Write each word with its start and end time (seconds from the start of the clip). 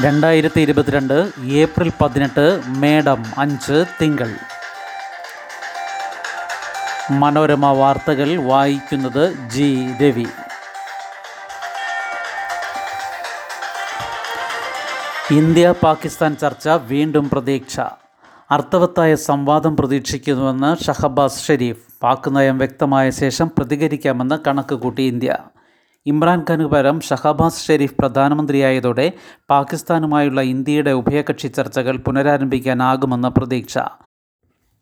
രണ്ടായിരത്തി 0.00 0.60
ഇരുപത്തിരണ്ട് 0.60 1.30
ഏപ്രിൽ 1.44 1.92
പതിനെട്ട് 2.00 2.60
മേഡം 2.66 3.24
അഞ്ച് 3.38 3.84
തിങ്കൾ. 4.02 4.34
മനോരമ 7.10 7.66
വാർത്തകൾ 7.66 8.36
വായിക്കുന്നത് 8.42 9.48
ജി 9.48 9.94
രവി. 10.02 10.26
ഇന്ത്യ 15.30 15.74
പാകിസ്ഥാൻ 15.82 16.36
ചർച്ച 16.36 16.68
വീണ്ടും 16.68 17.30
പ്രതീക്ഷ. 17.30 17.80
അർത്ഥവത്തായ 18.50 19.14
സംവാദം 19.14 19.76
പ്രതീക്ഷിക്കുന്നുവെന്ന് 19.76 20.84
ഷഹബാസ് 20.84 21.46
ഷെരീഫ്. 21.46 21.82
പാക് 22.02 22.36
നയം 22.36 22.58
വ്യക്തമായ 22.58 23.10
ശേഷം 23.10 23.50
പ്രതികരിക്കാമെന്ന് 23.58 24.38
കണക്ക് 24.46 24.74
കൂട്ടി 24.74 25.02
ഇന്ത്യ. 25.02 25.36
ഇമ്രാൻഖാന് 26.06 26.64
പകരം 26.64 27.00
ഷഹബാസ് 27.00 27.66
ഷെരീഫ് 27.66 27.94
പ്രധാനമന്ത്രിയായതോടെ 27.98 29.12
പാകിസ്ഥാനുമായുള്ള 29.50 30.40
ഇന്ത്യയുടെ 30.40 30.92
ഉഭയകക്ഷി 30.92 31.46
ചർച്ചകൾ 31.46 31.96
പുനരാരംഭിക്കാനാകുമെന്ന 31.96 33.28
പ്രതീക്ഷ. 33.28 33.78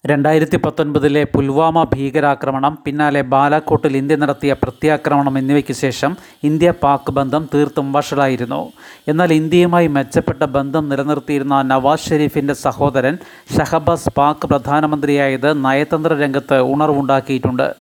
രണ്ടായിരത്തി 0.06 0.56
പത്തൊൻപതിലെ 0.56 1.24
പുൽവാമ 1.24 1.82
ഭീകരാക്രമണം 1.84 2.78
പിന്നാലെ 2.84 3.22
ബാലാക്കോട്ടിൽ 3.22 3.96
ഇന്ത്യ 3.96 4.16
നടത്തിയ 4.16 4.52
പ്രത്യാക്രമണം 4.52 5.38
എന്നിവയ്ക്ക് 5.38 5.72
ശേഷം 5.72 6.16
ഇന്ത്യ 6.44 6.70
പാക് 6.70 7.10
ബന്ധം 7.10 7.48
തീർത്തും 7.54 7.92
വഷളായിരുന്നു. 7.92 8.72
എന്നാൽ 9.08 9.32
ഇന്ത്യയുമായി 9.32 9.86
മെച്ചപ്പെട്ട 9.86 10.42
ബന്ധം 10.42 10.88
നിലനിർത്തിയിരുന്ന 10.88 11.62
നവാസ് 11.62 12.08
ഷെരീഫിന്റെ 12.08 12.54
സഹോദരൻ 12.54 13.18
ഷഹബാസ് 13.56 14.14
പാക് 14.16 14.46
പ്രധാനമന്ത്രിയായത് 14.46 15.64
നയതന്ത്ര 15.64 16.20
രംഗത്ത് 16.24 16.60
ഉണർവുണ്ടാക്കിയിട്ടുണ്ട്. 16.60 17.79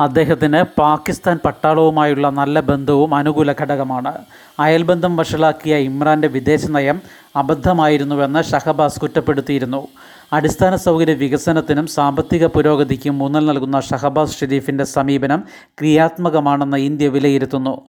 അദ്ദേഹത്തിന് 0.00 0.80
പാകിസ്ഥാൻ 0.80 1.38
പട്ടാളവുമായുള്ള 1.44 2.30
നല്ല 2.30 2.60
ബന്ധവും 2.60 3.14
അനുകൂല 3.14 3.52
ഘടകമാണ്. 3.52 4.12
അയൽബന്ധം 4.60 5.16
വഷളാക്കിയ 5.16 5.76
ഇമ്രാന്റെ 5.76 6.28
വിദേശ 6.28 6.66
നയം 6.66 7.00
അബദ്ധമായിരുന്നുവെന്ന് 7.36 8.42
ഷഹബാസ് 8.42 9.00
കുറ്റപ്പെടുത്തിയിരുന്നു. 9.00 9.88
അടിസ്ഥാന 10.32 10.76
സൗകര്യ 10.76 11.12
വികസനത്തിനും 11.12 11.86
സാമ്പത്തിക 11.86 12.46
പുരോഗതിക്കും 12.46 13.22
ഊന്നൽ 13.22 13.46
നൽകുന്ന 13.46 13.80
ഷഹബാസ് 13.80 14.38
ഷെരീഫിന്റെ 14.40 14.84
സമീപനം 14.84 15.44
ക്രിയാത്മകമാണെന്ന് 15.80 16.76
ഇന്ത്യ 16.76 17.08
വിലയിരുത്തുന്നു. 17.08 17.88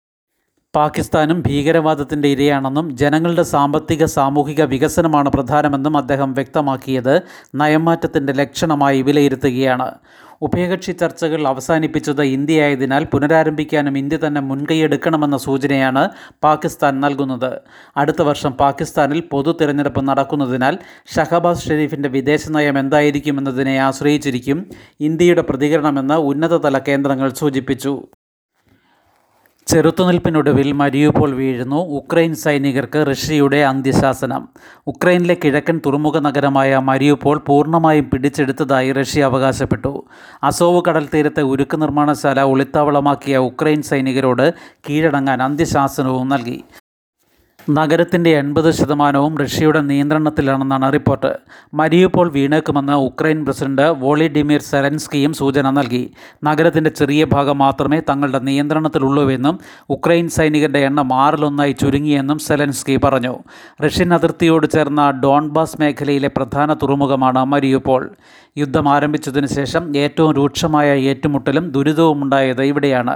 പാകിസ്ഥാനും 0.76 1.44
ഭീകരവാദത്തിന്റെ 1.48 2.28
ഇരയാണെന്നും 2.28 2.98
ജനങ്ങളുടെ 2.98 3.44
സാമ്പത്തിക 3.44 4.06
സാമൂഹിക 4.06 4.64
വികസനമാണ് 4.64 5.30
പ്രധാനമെന്നും 5.30 5.98
അദ്ദേഹം 5.98 6.34
വ്യക്തമാക്കിയത് 6.34 7.22
നയംമാറ്റത്തിന്റെ 7.56 8.34
ലക്ഷണമായി 8.34 9.02
വിലയിരുത്തുകയാണ്. 9.02 9.92
ഉഭയകക്ഷി 10.42 10.92
ചർച്ചകൾ 10.92 11.48
അവസാനിപ്പിച്ചത് 11.48 12.24
ഇന്ത്യയായതിനാൽ 12.24 13.04
പുനരാരംഭിക്കാനും 13.04 13.98
ഇന്ത്യ 13.98 14.18
തന്നെ 14.28 14.42
മുൻകൈയെടുക്കണമെന്ന 14.42 15.38
സൂചനയാണ് 15.38 16.10
പാകിസ്ഥാൻ 16.44 17.02
നൽകുന്നത്. 17.02 17.62
അടുത്ത 17.98 18.22
വർഷം 18.22 18.52
പാകിസ്ഥാനിൽ 18.54 19.22
പൊതു 19.32 19.52
തിരഞ്ഞെടുപ്പ് 19.62 20.08
നടക്കുന്നതിനാൽ 20.08 20.78
ഷഹബാസ് 21.16 21.68
ഷെരീഫിന്റെ 21.68 22.10
വിദേശ 22.10 22.50
നയം 22.50 22.80
എന്തായിരിക്കുമെന്നതിനെ 22.80 23.80
ആശ്രയിച്ചിരിക്കും 23.80 24.66
ഇന്ത്യയുടെ 25.00 25.42
പ്രതികരണമെന്ന് 25.42 26.14
ഉന്നതതല 26.14 26.78
കേന്ദ്രങ്ങൾ 26.78 27.30
സൂചിപ്പിച്ചു. 27.34 28.08
ചെറുത്തുനിൽപ്പിനൊടുവിൽ 29.68 30.72
മരിയുപോൾ 30.72 31.32
വീഴുന്നു. 31.32 31.76
ഉക്രൈൻ 31.76 32.36
സൈനികർക്ക് 32.36 33.06
റഷ്യയുടെ 33.12 33.58
അന്ത്യശാസനം. 33.58 34.50
ഉക്രൈനിലെ 34.88 35.38
കിഴക്കൻ 35.44 35.82
തുറമുഖ 35.86 36.20
നഗരമായ 36.20 36.78
മരിയുപോൾ 36.78 37.38
പൂർണമായും 37.38 38.10
പിടിച്ചെടുത്തതായി 38.10 38.92
റഷ്യ 38.92 39.24
അവകാശപ്പെട്ടു. 39.24 40.06
അസോവ് 40.44 40.82
കടൽ 40.88 41.08
തീരത്തെ 41.14 41.42
ഉരുക്ക് 41.42 41.82
നിർമ്മാണശാല 41.82 42.42
ഒളിത്താവളമാക്കിയ 42.42 43.38
ഉക്രൈൻ 43.38 43.82
സൈനികരോട് 43.82 44.54
കീഴടങ്ങാൻ 44.90 45.44
അന്ത്യശാസനവും 45.44 46.30
നൽകി. 46.30 46.64
നഗരത്തിന്റെ 47.70 48.30
എൺപത് 48.30 48.72
ശതമാനവും 48.72 49.38
റഷ്യയുടെ 49.38 49.82
നിയന്ത്രണത്തിലാണെന്നാണ് 49.82 50.94
റിപ്പോർട്ട്. 50.94 51.38
മരിയുപോൾ 51.74 52.32
വീണേക്കുമെന്ന് 52.32 52.94
ഉക്രൈൻ 52.94 53.46
പ്രസിഡന്റ് 53.46 53.82
വോളിഡിമിർ 53.82 54.62
സെലൻസ്കിയും 54.62 55.34
സൂചന 55.34 55.70
നൽകി. 55.70 56.12
നഗരത്തിന്റെ 56.44 56.90
ചെറിയ 56.90 57.26
ഭാഗം 57.26 57.58
മാത്രമേ 57.58 58.02
തങ്ങളുടെ 58.10 58.40
നിയന്ത്രണത്തിലുള്ളൂവെന്നും 58.40 59.60
ഉക്രൈൻ 59.90 60.30
സൈനികരുടെ 60.30 60.80
എണ്ണം 60.80 61.14
ആറിലൊന്നായി 61.14 61.72
ചുരുങ്ങിയെന്നും 61.72 62.40
സെലൻസ്കി 62.40 63.00
പറഞ്ഞു. 63.04 63.38
റഷ്യൻ 63.86 64.14
അതിർത്തിയോട് 64.14 64.68
ചേർന്ന 64.68 65.22
ഡോൺബാസ് 65.24 65.78
മേഖലയിലെ 65.80 66.28
പ്രധാന 66.28 66.74
തുറമുഖമാണ് 66.74 67.46
മരിയുപോൾ 67.46 68.10
യുദ്ധം 68.58 68.90
ആരംഭിച്ചതിനു 68.90 69.48
ശേഷം 69.48 69.84
ഏറ്റവും 69.98 70.34
രൂക്ഷമായ 70.34 70.90
ഏറ്റുമുട്ടലും 71.12 71.72
ദുരിതവും 71.72 72.24
ഉണ്ടായത് 72.24 72.62
ഇവിടെയാണ്. 72.64 73.16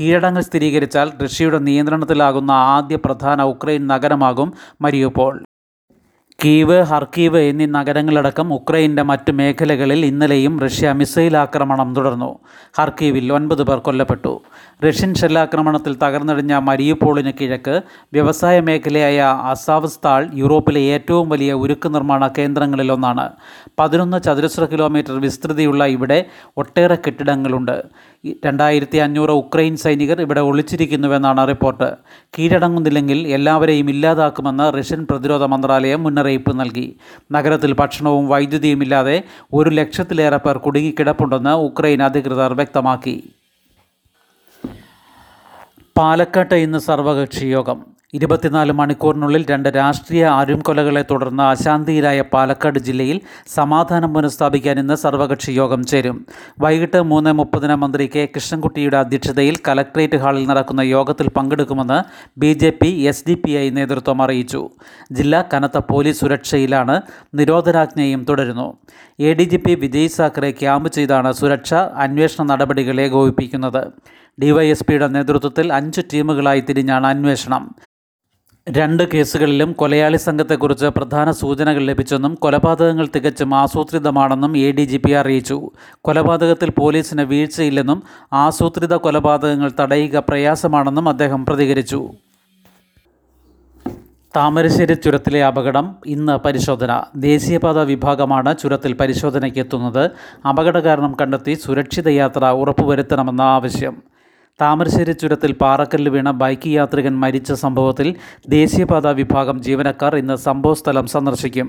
കീഴടങ്ങൽ 0.00 0.40
സ്ഥിരീകരിച്ചാൽ 0.40 1.10
റഷ്യയുടെ 1.24 1.58
നിയന്ത്രണത്തിലാകുന്ന 1.58 2.50
ആദ്യ 2.50 2.96
പ്രധാന 2.96 3.42
ഉക്രൈൻ 3.42 3.86
നഗരമാകും 3.86 4.52
മരിയുപോൾ. 4.82 5.34
കീവ് 6.44 6.82
ഹർക്കീവ് 6.82 7.38
എന്നീ 7.38 7.66
നഗരങ്ങളടക്കം 7.66 8.54
ഉക്രൈന്റെ 8.54 9.02
മറ്റ് 9.02 9.32
മേഖലകളിൽ 9.32 10.06
ഇന്നലെയും 10.06 10.60
റഷ്യ 10.60 10.92
മിസൈൽ 10.92 11.36
ആക്രമണം 11.36 11.94
തുടർന്നു. 11.94 12.38
ഹർക്കീവിൽ 12.78 13.32
ഒൻപത് 13.32 13.62
പേർ 13.62 13.78
കൊല്ലപ്പെട്ടു. 13.78 14.42
റഷ്യൻ 14.86 15.14
ഷെല്ലാക്രമണത്തിൽ 15.14 15.98
തകർന്നടിഞ്ഞ 16.02 16.54
മരിയുപോളിന് 16.54 17.32
കിഴക്ക് 17.40 17.82
വ്യവസായ 18.12 18.60
മേഖലയായ 18.60 19.20
അസാവസ്താൾ 19.20 20.30
യൂറോപ്പിലെ 20.34 20.80
ഏറ്റവും 20.80 21.28
വലിയ 21.28 21.52
ഉരുക്ക് 21.52 21.94
നിർമ്മാണ 21.94 22.28
കേന്ദ്രങ്ങളിലൊന്നാണ്. 22.38 23.30
പതിനൊന്ന് 23.78 24.22
ചതുരശ്ര 24.22 24.64
കിലോമീറ്റർ 24.64 25.20
വിസ്തൃതിയുള്ള 25.20 25.84
ഇവിടെ 25.84 26.24
ഒട്ടേറെ 26.56 26.94
കെട്ടിടങ്ങളുണ്ട്. 26.94 27.84
രണ്ടായിരത്തി 28.44 28.98
അഞ്ഞൂറ് 28.98 29.30
ഉക്രൈൻ 29.30 29.76
സൈനികർ 29.76 30.20
ഇവിടെ 30.20 30.40
ഒളിച്ചിരിക്കുന്നുവെന്നാണ് 30.40 31.48
റിപ്പോർട്ട്. 31.48 31.96
കീഴടങ്ങുന്നില്ലെങ്കിൽ 32.38 33.28
എല്ലാവരെയും 33.28 33.90
ഇല്ലാതാക്കുമെന്ന് 33.90 34.78
റഷ്യൻ 34.78 35.06
പ്രതിരോധ 35.10 35.42
മന്ത്രാലയം 35.42 36.02
മുന്നറിയിപ്പ് 36.02 36.60
നൽകി. 36.60 36.96
നഗരത്തിൽ 37.32 37.72
ഭക്ഷണവും 37.72 38.28
വൈദ്യുതിയും 38.28 38.82
ഇല്ലാതെ 38.82 39.22
ഒരു 39.52 39.70
ലക്ഷത്തിലേറെ 39.70 40.36
പേർ 40.36 40.58
കുടുങ്ങിക്കിടപ്പുണ്ടെന്ന് 40.58 41.50
ഉക്രൈൻ 41.50 42.02
അധികൃതർ 42.02 42.54
വ്യക്തമാക്കി. 42.54 43.22
പാലക്കാട്ട് 45.98 46.54
ഇന്ന് 46.54 46.78
സർവകക്ഷി 46.78 47.46
യോഗം. 47.46 47.93
ഇരുപത്തിനാല് 48.16 48.72
മണിക്കൂറിനുള്ളിൽ 48.80 49.46
രണ്ട് 49.50 49.68
രാഷ്ട്രീയ 49.76 50.24
ആരുംകൊലകളെ 50.38 51.02
തുടർന്ന് 51.10 51.42
അശാന്തിയിലായ 51.42 52.20
പാലക്കാട് 52.32 52.78
ജില്ലയിൽ 52.78 53.20
സമാധാനം 53.54 54.10
പുനഃസ്ഥാപിക്കാൻ 54.14 54.78
ഇന്ന് 54.82 54.94
സർവകക്ഷി 54.94 55.52
യോഗം 55.52 55.82
ചേരും. 55.92 56.16
വൈകിട്ട് 56.60 57.00
മൂന്ന് 57.12 57.32
മുപ്പതിന് 57.40 57.76
മന്ത്രി 57.82 58.10
കെ 58.14 58.24
കൃഷ്ണൻകുട്ടിയുടെ 58.34 58.96
അധ്യക്ഷതയിൽ 58.96 59.56
കലക്ട്രേറ്റ് 59.68 60.16
ഹാളിൽ 60.16 60.44
നടക്കുന്ന 60.50 60.80
യോഗത്തിൽ 60.80 61.28
പങ്കെടുക്കുമെന്ന് 61.38 61.98
B 62.38 62.52
J 62.52 62.70
P 62.82 62.90
S 63.10 63.24
D 63.28 63.34
P 63.44 63.52
I 63.62 63.70
നേതൃത്വം 63.78 64.22
അറിയിച്ചു. 64.22 64.62
ജില്ല 65.12 65.42
കനത്ത 65.54 65.78
പോലീസ് 65.90 66.20
സുരക്ഷയിലാണ് 66.20 66.96
നിരോധനാജ്ഞയും 67.40 68.22
തുടരുന്നു. 68.28 68.68
A 69.20 69.32
D 69.32 69.44
G 69.44 69.56
P 69.56 69.74
Vijay 69.74 70.12
Sakhare 70.18 70.50
camp 70.60 70.88
ചെയ്താണ് 70.98 71.32
സുരക്ഷ 71.32 71.74
അന്വേഷണ 72.04 72.46
നടപടികൾ 72.52 73.00
ഏകോപിപ്പിക്കുന്നത്. 73.00 73.82
ഡിവൈഎസ്പിയുടെ 74.42 75.08
നേതൃത്വത്തിൽ 75.16 75.66
അഞ്ച് 75.72 76.00
ടീമുകളായി 76.12 76.62
തിരിഞ്ഞാണ് 76.68 77.06
അന്വേഷണം. 77.06 77.64
രണ്ട് 78.66 79.02
കേസുകളിലും 79.14 79.72
കൊലയാളി 79.72 80.16
സംഘത്തെക്കുറിച്ച് 80.16 80.86
പ്രധാന 80.86 81.30
സൂചനകൾ 81.30 81.82
ലഭിച്ചെന്നും 81.82 82.34
കൊലപാതകങ്ങൾ 82.34 83.08
തികച്ചും 83.14 83.54
ആസൂത്രിതമാണെന്നും 83.54 84.56
എ 84.58 84.72
ഡി 84.72 84.84
ജി 84.84 84.96
പി 84.96 85.12
അറിയിച്ചു. 85.12 85.70
കൊലപാതകത്തിൽ 86.00 86.70
പോലീസിന് 86.70 87.22
വീഴ്ചയില്ലെന്നും 87.22 88.02
ആസൂത്രിത 88.32 88.94
കൊലപാതകങ്ങൾ 88.94 89.70
തടയുക 89.80 90.18
പ്രയാസമാണെന്നും 90.18 91.08
അദ്ദേഹം 91.08 91.46
പ്രതികരിച്ചു. 91.46 92.10
താമരശ്ശേരി 94.36 94.94
ചുരത്തിലെ 94.94 95.44
അപകടം 95.44 95.96
ഇന്ന് 96.06 96.32
പരിശോധന. 96.32 97.04
ദേശീയപാത 97.16 97.78
വിഭാഗമാണ് 97.78 98.56
ചുരത്തിൽ 98.56 98.92
പരിശോധനയ്ക്ക് 98.92 99.58
എത്തുന്നത് 99.58 100.10
അപകട 100.48 100.78
കാരണം 100.78 101.16
കണ്ടെത്തി 101.20 101.54
സുരക്ഷിത 101.54 102.08
യാത്ര 102.08 102.44
ഉറപ്പുവരുത്തണമെന്ന 102.44 103.42
ആവശ്യം. 103.42 104.13
താമരശ്ശേരി 104.60 105.12
ചുരത്തിൽ 105.12 105.52
പാറക്കല്ല് 105.52 106.10
വീണ 106.10 106.30
ബൈക്ക് 106.30 106.68
യാത്രികൻ 106.68 107.14
മരിച്ച 107.22 107.52
സംഭവത്തിൽ 107.52 108.08
ദേശീയപാതാ 108.48 109.10
വിഭാഗം 109.10 109.56
ജീവനക്കാർ 109.62 110.14
ഇന്ന് 110.16 110.36
സംഭവസ്ഥലം 110.48 111.06
സന്ദർശിക്കും. 111.06 111.68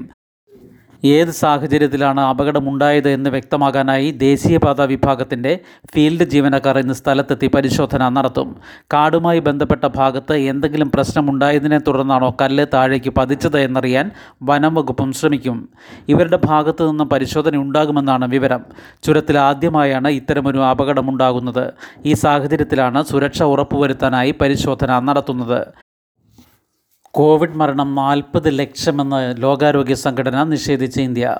ഏത് 1.04 1.30
സാഹചര്യത്തിലാണ് 1.30 2.20
അപകടമുണ്ടായത് 2.20 3.10
എന്ന് 3.10 3.30
വ്യക്തമാകാനായി 3.30 4.12
ദേശീയപാത 4.12 4.82
വിഭാഗത്തിന്റെ 4.82 5.60
ഫീൽഡ് 5.94 6.24
ജീവനക്കാർ 6.24 6.80
ഇന്ന് 6.80 6.94
സ്ഥലത്തെത്തി 6.94 7.48
പരിശോധന 7.48 8.10
നടത്തും. 8.10 8.56
കാടുമായി 8.94 9.40
ബന്ധപ്പെട്ട 9.40 9.88
ഭാഗത്ത് 9.96 10.34
എന്തെങ്കിലും 10.34 10.92
പ്രശ്നമുണ്ടായതിനെ 10.92 11.78
തുടർന്നാണോ 11.78 12.36
കല്ല് 12.42 12.66
താഴേക്ക് 12.74 13.10
പതിച്ചത് 13.10 13.60
എന്നറിയാൻ 13.60 14.12
വനം 14.44 14.74
വകുപ്പും 14.74 15.12
ശ്രമിക്കും. 15.14 15.70
ഇവരുടെ 16.10 16.40
ഭാഗത്തു 16.46 16.84
നിന്നും 16.84 17.10
പരിശോധന 17.10 17.56
ഉണ്ടാകുമെന്നാണ് 17.56 18.28
വിവരം. 18.28 18.66
ചുരത്തിൽ 19.04 19.38
ആദ്യമായാണ് 19.38 20.08
ഇത്തരമൊരു 20.08 20.58
അപകടമുണ്ടാകുന്നത്. 20.58 21.74
ഈ 22.06 22.14
സാഹചര്യത്തിലാണ് 22.14 23.04
സുരക്ഷ 23.04 23.44
ഉറപ്പുവരുത്താനായി 23.44 24.36
പരിശോധന 24.42 25.00
നടത്തുന്നത്. 25.00 25.85
കോവിഡ് 27.18 27.56
മരണം 27.56 27.96
നാൽപ്പത് 27.96 28.60
ലക്ഷമെന്ന് 28.60 29.42
ലോകാരോഗ്യ 29.42 29.96
സംഘടന 29.96 30.44
നിഷേധിച്ച 30.44 31.00
ഇന്ത്യ. 31.00 31.38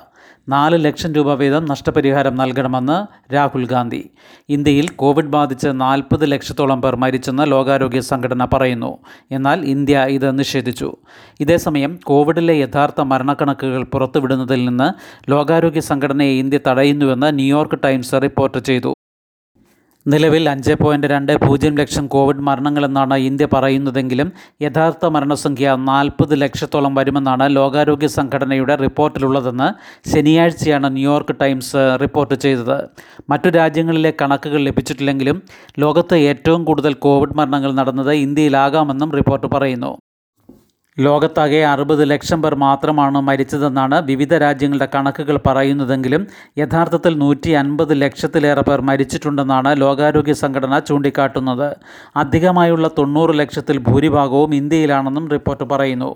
നാല് 0.50 0.86
ലക്ഷം 0.86 1.14
രൂപ 1.14 1.34
വീതം 1.34 1.66
നഷ്ടപരിഹാരം 1.66 2.36
നൽകണമെന്ന് 2.36 2.98
രാഹുൽ 3.34 3.66
ഗാന്ധി. 3.68 4.10
ഇന്ത്യയിൽ 4.50 4.88
കോവിഡ് 4.88 5.26
ബാധിച്ച് 5.26 5.68
നാൽപ്പത് 5.72 6.32
ലക്ഷത്തോളം 6.32 6.82
പേർ 6.82 6.96
മരിച്ചെന്ന് 6.96 7.52
ലോകാരോഗ്യ 7.52 8.00
സംഘടന 8.00 8.46
പറയുന്നു. 8.46 8.98
എന്നാൽ 9.32 9.66
ഇന്ത്യ 9.66 10.00
ഇത് 10.00 10.40
നിഷേധിച്ചു. 10.40 10.96
ഇതേസമയം 11.40 12.00
കോവിഡിലെ 12.04 12.54
യഥാർത്ഥ 12.54 13.02
മരണക്കണക്കുകൾ 13.02 13.84
പുറത്തുവിടുന്നതിൽ 13.84 14.66
നിന്ന് 14.66 14.90
ലോകാരോഗ്യ 15.32 15.80
സംഘടനയെ 15.80 16.34
ഇന്ത്യ 16.44 16.60
തടയുന്നുവെന്ന് 16.68 17.36
ന്യൂയോർക്ക് 17.36 17.80
ടൈംസ് 17.84 18.14
റിപ്പോർട്ട് 18.14 18.58
ചെയ്തു. 18.58 18.94
നിലവിൽ 20.06 20.50
അഞ്ച് 20.50 20.74
പോയിന്റ് 20.82 21.08
രണ്ട് 21.08 21.32
പൂജ്യം 21.44 21.78
ലക്ഷം 21.80 22.08
കോവിഡ് 22.08 22.44
മരണങ്ങളെന്നാണ് 22.48 23.16
ഇന്ത്യ 23.30 23.46
പറയുന്നതെങ്കിലും 23.54 24.30
യഥാർത്ഥ 24.62 25.06
മരണസംഖ്യ 25.16 25.76
നാൽപ്പത് 25.88 26.34
ലക്ഷത്തോളം 26.42 26.94
വരുമെന്നാണ് 26.96 27.46
ലോകാരോഗ്യ 27.56 28.10
സംഘടനയുടെ 28.18 28.76
റിപ്പോർട്ടിലുള്ളതെന്ന് 28.76 29.70
ശനിയാഴ്ചയാണ് 30.12 30.90
ന്യൂയോർക്ക് 30.98 31.36
ടൈംസ് 31.42 31.84
റിപ്പോർട്ട് 32.04 32.36
ചെയ്തത്. 32.46 32.78
മറ്റു 33.30 33.50
രാജ്യങ്ങളിലെ 33.50 34.14
കണക്കുകൾ 34.22 34.62
ലഭിച്ചിട്ടില്ലെങ്കിലും 34.70 35.40
ലോകത്ത് 35.80 36.16
ഏറ്റവും 36.32 36.64
കൂടുതൽ 36.66 36.94
കോവിഡ് 36.94 37.38
മരണങ്ങൾ 37.42 37.74
നടന്നത് 37.82 38.14
ഇന്ത്യയിലാകാമെന്നും 38.26 39.12
റിപ്പോർട്ട് 39.12 39.48
പറയുന്നു. 39.48 39.94
ലോകത്താകെ 40.98 41.58
അറുപത് 41.70 42.02
ലക്ഷം 42.12 42.40
പേർ 42.44 42.54
മാത്രമാണ് 42.64 43.20
മരിച്ചതെന്നാണ് 43.30 43.98
വിവിധ 44.10 44.34
രാജ്യങ്ങളുടെ 44.44 44.86
കണക്കുകൾ 44.94 45.38
പറയുന്നതെങ്കിലും 45.48 46.22
യഥാർത്ഥത്തിൽ 46.62 47.14
നൂറ്റി 47.24 47.52
അൻപത് 47.62 47.92
ലക്ഷത്തിലേറെ 48.04 48.64
പേർ 48.70 48.82
മരിച്ചിട്ടുണ്ടെന്നാണ് 48.90 49.72
ലോകാരോഗ്യ 49.82 50.36
സംഘടന 50.44 50.80
ചൂണ്ടിക്കാട്ടുന്നത്. 50.90 51.68
അധികമായുള്ള 52.22 52.90
തൊണ്ണൂറ് 53.00 53.36
ലക്ഷത്തിൽ 53.42 53.80
ഭൂരിഭാഗവും 53.88 54.54
ഇന്ത്യയിലാണെന്നും 54.60 55.28
റിപ്പോർട്ട് 55.36 55.68
പറയുന്നു. 55.74 56.10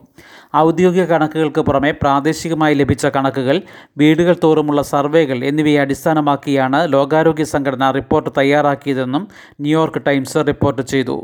ഔദ്യോഗിക 0.63 1.05
കണക്കുകൾക്ക് 1.11 1.61
പുറമെ 1.67 1.91
പ്രാദേശികമായി 2.03 2.75
ലഭിച്ച 2.83 3.05
കണക്കുകൾ 3.17 3.59
വീടുകൾ 4.01 4.35
തോറുമുള്ള 4.45 4.81
സർവേകൾ 4.93 5.37
എന്നിവയെ 5.51 5.81
അടിസ്ഥാനമാക്കിയാണ് 5.85 6.81
ലോകാരോഗ്യ 6.95 7.47
സംഘടന 7.53 7.91
റിപ്പോർട്ട് 7.99 8.31
തയ്യാറാക്കിയതെന്നും 8.39 9.25
ന്യൂയോർക്ക് 9.65 10.01
ടൈംസ് 10.07 10.39
റിപ്പോർട്ട് 10.51 10.83
ചെയ്തു. 10.93 11.19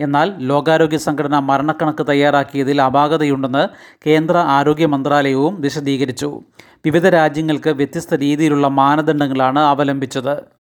എന്നാൽ 0.00 0.34
ലോകാരോഗ്യ 0.38 0.96
സംഘടന 0.96 1.38
മരണക്കണക്ക് 1.38 2.06
തയ്യാറാക്കിയതിൽ 2.08 2.82
അപാകതയുണ്ടെന്ന് 2.82 3.68
കേന്ദ്ര 4.06 4.36
ആരോഗ്യ 4.36 4.86
മന്ത്രാലയവും 4.86 5.60
വിശദീകരിച്ചു. 5.60 6.40
വിവിധ 6.86 7.06
രാജ്യങ്ങൾക്ക് 7.06 7.70
വ്യത്യസ്ത 7.70 8.14
രീതിയിലുള്ള 8.14 8.68
മാനദണ്ഡങ്ങളാണ് 8.68 9.58
അവലംബിച്ചത്. 9.58 10.56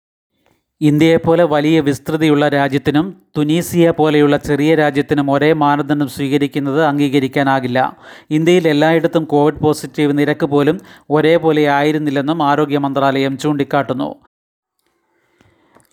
ഇന്ത്യയെപ്പോലെ 0.81 1.45
വലിയ 1.45 1.81
വിസ്തൃതിയുള്ള 1.81 2.49
രാജ്യത്തിനും 2.49 3.23
തുനീസിയ 3.39 3.91
പോലെയുള്ള 3.91 4.37
ചെറിയ 4.37 4.75
രാജ്യത്തിനും 4.75 5.31
ഒരേ 5.31 5.53
മാനദണ്ഡം 5.53 6.09
സ്വീകരിക്കുന്നത് 6.09 6.85
അംഗീകരിക്കാനാകില്ല. 6.85 7.97
ഇന്ത്യയിൽ 8.31 8.69
എല്ലായിടത്തും 8.69 9.25
കോവിഡ് 9.25 9.61
പോസിറ്റീവ് 9.61 10.19
നിരക്ക് 10.19 10.47
പോലും 10.47 10.81
ഒരേപോലെ 11.11 11.69
ആയിരുന്നില്ലെന്നും 11.69 12.43
ആരോഗ്യ 12.43 12.79
മന്ത്രാലയം 12.79 13.39
ചൂണ്ടിക്കാട്ടുന്നു. 13.39 14.15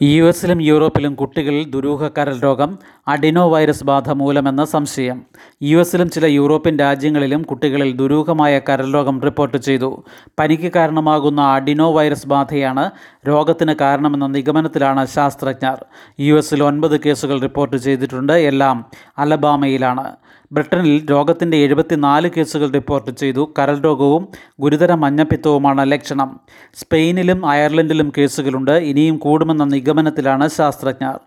യു 0.04 0.24
എസിലും 0.24 0.62
യൂറോപ്പിലും 0.62 1.16
കുട്ടികളിൽ 1.16 1.70
ദുരൂഹ 1.70 2.08
കരൽ 2.08 2.44
രോഗം 2.44 2.80
അഡിനോ 3.08 3.50
വൈറസ് 3.50 3.84
ബാധ 3.84 4.10
മൂലമെന്ന 4.10 4.66
സംശയം. 4.66 5.22
യു 5.64 5.78
എസിലും 5.78 6.10
ചില 6.10 6.26
യൂറോപ്യൻ 6.26 6.80
രാജ്യങ്ങളിലും 6.80 7.42
കുട്ടികളിൽ 7.42 7.96
ദുരൂഹമായ 7.96 8.60
കരൽ 8.60 8.94
രോഗം 8.94 9.22
റിപ്പോർട്ട് 9.22 9.58
ചെയ്തു. 9.58 10.04
പനിക്ക് 10.40 10.72
കാരണമാകുന്ന 10.76 11.42
അഡിനോ 11.42 11.94
വൈറസ് 11.94 12.28
ബാധയാണ് 12.28 12.90
രോഗത്തിന് 13.28 13.74
കാരണമെന്ന 13.82 14.28
നിഗമനത്തിലാണ് 14.28 15.06
ശാസ്ത്രജ്ഞർ. 15.06 15.86
യു 16.20 16.36
എസിൽ 16.36 16.64
ഒൻപത് 16.64 17.00
കേസുകൾ 17.00 17.42
റിപ്പോർട്ട് 17.42 17.76
ചെയ്തിട്ടുണ്ട്. 17.76 18.34
എല്ലാം 18.34 18.86
അലബാമയിലാണ്. 19.18 20.16
ബ്രിട്ടനിൽ 20.52 21.06
രോഗത്തിന്റെ 21.06 21.58
എഴുപത്തിനാല് 21.58 22.30
കേസുകൾ 22.38 22.72
റിപ്പോർട്ട് 22.72 23.12
ചെയ്തു. 23.12 23.54
കരൾ 23.60 23.80
രോഗവും 23.80 24.28
ഗുരുതര 24.60 24.94
മഞ്ഞപ്പിത്തവുമാണ് 24.94 25.92
ലക്ഷണം. 25.92 26.40
സ്പെയിനിലും 26.74 27.46
അയർലൻഡിലും 27.46 28.12
കേസുകളുണ്ട്. 28.18 28.72
ഇനിയും 28.72 29.18
കൂടുമെന്ന 29.18 29.64
നിഗമനത്തിലാണ് 29.64 30.48
ശാസ്ത്രജ്ഞർ. 30.48 31.20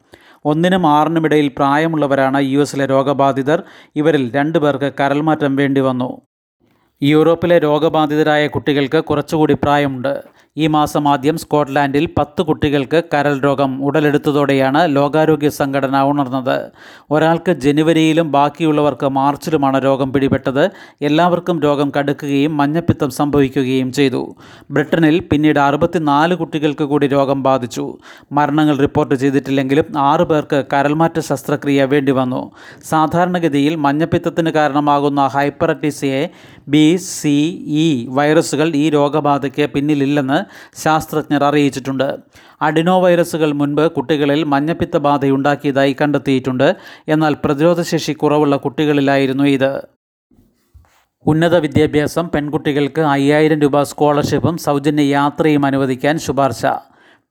ഒന്നിനും 0.45 0.87
ആറിനുമിടയിൽ 0.87 1.49
പ്രായമുള്ളവരാണ് 1.49 2.43
യു 2.43 2.59
എസിലെ 2.61 2.87
രോഗബാധിതർ. 2.87 3.63
ഇവരിൽ 3.97 4.33
രണ്ടു 4.35 4.59
പേർക്ക് 4.59 4.93
കരൾമാറ്റം 5.01 5.57
വേണ്ടി 5.57 5.81
വന്നു 5.81 6.21
യൂറോപ്പിലെ 7.03 7.59
രോഗബാധിതരായ 7.59 8.47
കുട്ടികൾക്ക് 8.47 9.05
കുറച്ചുകൂടി 9.05 9.55
പ്രായമുണ്ട്. 9.55 10.23
ഈ 10.57 10.67
മാസം 10.67 11.09
ആദ്യം 11.09 11.39
സ്കോട്ട്ലാൻഡിൽ 11.39 12.09
പത്ത് 12.19 12.43
കുട്ടികൾക്ക് 12.43 13.03
കരൾ 13.15 13.39
രോഗം 13.41 13.85
ഉടലെടുത്തതോടെയാണ് 13.85 14.97
ലോകാരോഗ്യ 14.97 15.49
സംഘടന 15.49 16.03
ഉണർന്നത്. 16.03 16.71
ഒരാൾക്ക് 17.11 17.53
ജനുവരിയിലും 17.53 18.33
ബാക്കിയുള്ളവർക്ക് 18.33 19.07
മാർച്ചിലുമാണ് 19.07 19.85
രോഗം 19.85 20.13
പിടിപെട്ടത്. 20.13 20.71
എല്ലാവർക്കും 21.03 21.63
രോഗം 21.63 21.93
കടുക്കുകയും 21.99 22.57
മഞ്ഞപ്പിത്തം 22.57 23.11
സംഭവിക്കുകയും 23.11 23.93
ചെയ്തു. 23.93 24.37
ബ്രിട്ടനിൽ 24.71 25.19
പിന്നീട് 25.21 25.59
അറുപത്തിനാല് 25.59 26.35
കുട്ടികൾക്ക് 26.35 26.85
കൂടി 26.85 27.07
രോഗം 27.07 27.43
ബാധിച്ചു. 27.43 27.99
മരണങ്ങൾ 28.33 28.77
റിപ്പോർട്ട് 28.77 29.15
ചെയ്തിട്ടില്ലെങ്കിലും 29.15 29.85
ആറ് 29.99 30.23
പേർക്ക് 30.23 30.65
കരൾമാറ്റ 30.73 31.21
ശസ്ത്രക്രിയ 31.21 31.85
വേണ്ടി 31.85 32.13
വന്നു 32.13 32.51
സാധാരണഗതിയിൽ 32.91 33.77
മഞ്ഞപ്പിത്തത്തിന് 33.77 34.51
കാരണമാകുന്ന 34.51 35.27
ഹൈപ്പറട്ടിസിയെ 35.27 36.29
ബി 36.69 36.97
സി 36.97 37.65
ഇ 37.67 38.07
വൈറസുകൾ 38.09 38.77
ഈ 38.77 38.91
രോഗബാധയ്ക്ക് 38.91 39.71
പിന്നിലില്ലെന്ന് 39.71 40.44
ശാസ്ത്രജ്ഞർ 40.85 41.45
അറിയിച്ചിട്ടുണ്ട്. 41.45 42.17
അഡിനോ 42.63 43.03
വൈറസുകൾ 43.03 43.53
മുൻപ് 43.53 43.91
കുട്ടികളിൽ 43.91 44.45
മഞ്ഞപ്പിത്ത 44.45 44.97
ബാധയുണ്ടാക്കിയതായി 44.97 45.97
കണ്ടെത്തിയിട്ടുണ്ട്. 46.01 46.77
എന്നാൽ 47.09 47.37
പ്രതിരോധശേഷി 47.45 48.13
കുറവുള്ള 48.13 48.57
കുട്ടികളിലായിരുന്നു 48.57 49.45
ഇത്. 49.45 49.83
ഉന്നത 51.27 51.57
വിദ്യാഭ്യാസം 51.57 52.29
പെൺകുട്ടികൾക്ക് 52.29 53.01
അയ്യായിരം 53.01 53.61
രൂപ 53.61 53.83
സ്കോളർഷിപ്പും 53.83 54.57
സൗജന്യ 54.57 55.03
യാത്രയും 55.03 55.67
അനുവദിക്കാൻ 55.67 56.19
ശുപാർശ. 56.19 56.67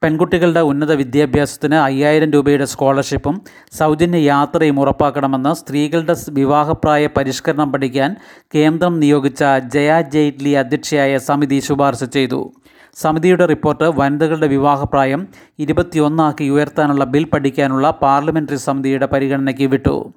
പെൺകുട്ടികളുടെ 0.03 0.59
ഉന്നത 0.59 0.93
വിദ്യാഭ്യാസത്തിന് 0.93 1.75
അയ്യായിരം 1.75 2.31
രൂപയുടെ 2.31 2.65
സ്കോളർഷിപ്പും 2.65 3.41
സൗജന്യ 3.71 4.17
യാത്രയും 4.17 4.79
ഉറപ്പാക്കണമെന്ന് 4.79 5.53
സ്ത്രീകളുടെ 5.53 6.15
വിവാഹപ്രായ 6.29 7.09
പരിഷ്കരണം 7.17 7.71
പഠിക്കാൻ 7.71 8.15
കേന്ദ്രം 8.55 8.99
നിയോഗിച്ച 8.99 9.43
ജയ 9.73 10.01
ജെയ്റ്റ്ലി 10.01 10.49
അധ്യക്ഷയായ 10.49 11.17
സമിതി 11.17 11.59
ശുപാർശ 11.59 12.03
ചെയ്തു. 12.03 12.53
സമിതിയുടെ 12.95 13.45
റിപ്പോർട്ട് 13.45 13.83
വനിതകളുടെ 13.83 14.47
വിവാഹപ്രായം 14.47 15.27
ഇരുപത്തിയൊന്നാക്കി 15.59 16.49
ഉയർത്താനുള്ള 16.49 17.03
ബിൽ 17.03 17.25
പഠിക്കാനുള്ള 17.25 17.89
പാർലമെന്ററി 18.01 18.55
സമിതിയുടെ 18.55 19.05
പരിഗണനയ്ക്ക് 19.05 19.63
വിട്ടു. 19.63 20.13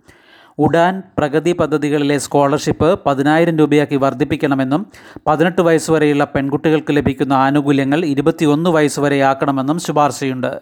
ഉഡാൻ 0.58 1.02
പ്രഗതി 1.19 1.52
പദ്ധതികളിലെ 1.52 2.19
സ്കോളർഷിപ്പ് 2.19 2.99
പതിനായിരം 3.06 3.58
രൂപയാക്കി 3.58 3.96
വർദ്ധിപ്പിക്കണമെന്നും 3.96 4.87
പതിനെട്ട് 5.26 5.62
വയസ്സുവരെയുള്ള 5.62 6.25
പെൺകുട്ടികൾക്ക് 6.25 6.96
ലഭിക്കുന്ന 6.96 7.32
ആനുകൂല്യങ്ങൾ 7.32 8.05
ഇരുപത്തിയൊന്ന് 8.05 8.70
വയസ്സുവരെയാക്കണമെന്നും 8.70 9.78
ശുപാർശയുണ്ട്. 9.78 10.61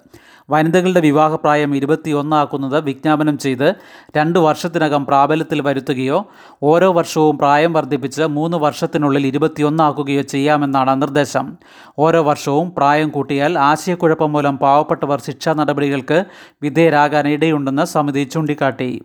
വനിതകളുടെ 0.51 1.01
വിവാഹപ്രായം 1.01 1.77
ഇരുപത്തിയൊന്നാക്കുന്നത് 1.77 2.81
വിജ്ഞാപനം 2.81 3.39
ചെയ്ത് 3.39 3.75
രണ്ട് 4.17 4.39
വർഷത്തിനകം 4.39 5.07
പ്രാബല്യത്തിൽ 5.07 5.61
വരുത്തുകയോ 5.61 6.27
ഓരോ 6.63 6.93
വർഷവും 6.93 7.39
പ്രായം 7.39 7.73
വർദ്ധിപ്പിച്ച് 7.73 8.23
മൂന്ന് 8.23 8.57
വർഷത്തിനുള്ളിൽ 8.57 9.27
ഇരുപത്തിയൊന്നാക്കുകയോ 9.27 10.23
ചെയ്യാമെന്നാണ് 10.23 11.03
നിർദ്ദേശം. 11.03 11.57
ഓരോ 11.99 12.23
വർഷവും 12.23 12.75
പ്രായം 12.77 13.09
കൂട്ടിയാൽ 13.09 13.59
ആശയക്കുഴപ്പം 13.59 14.33
മൂലം 14.33 14.59
പാവപ്പെട്ടവർ 14.59 15.21
ശിക്ഷാ 15.21 15.53
നടപടികൾക്ക് 15.53 16.25
വിധേയരാകാൻ 16.63 17.29
ഇടയുണ്ടെന്ന് 17.29 17.85
സമിതി 17.85 18.25
ചൂണ്ടിക്കാട്ടി. 18.25 19.05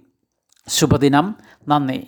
ശുഭദിനം. 0.68 1.36
നന്ദി. 1.68 2.08